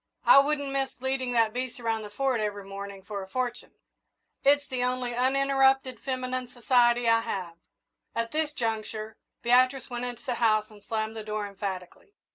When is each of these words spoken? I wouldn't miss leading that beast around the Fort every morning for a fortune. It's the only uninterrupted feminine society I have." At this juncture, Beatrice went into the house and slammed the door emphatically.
I 0.25 0.39
wouldn't 0.39 0.71
miss 0.71 0.99
leading 0.99 1.31
that 1.33 1.53
beast 1.53 1.79
around 1.79 2.01
the 2.01 2.09
Fort 2.09 2.41
every 2.41 2.65
morning 2.65 3.03
for 3.03 3.21
a 3.21 3.27
fortune. 3.27 3.73
It's 4.43 4.65
the 4.65 4.83
only 4.83 5.13
uninterrupted 5.13 5.99
feminine 5.99 6.47
society 6.47 7.07
I 7.07 7.19
have." 7.21 7.53
At 8.15 8.31
this 8.31 8.51
juncture, 8.51 9.15
Beatrice 9.43 9.91
went 9.91 10.05
into 10.05 10.25
the 10.25 10.33
house 10.41 10.71
and 10.71 10.81
slammed 10.83 11.15
the 11.15 11.23
door 11.23 11.45
emphatically. 11.45 12.15